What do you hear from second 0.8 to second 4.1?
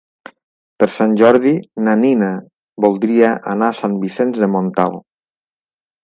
Per Sant Jordi na Nina voldria anar a Sant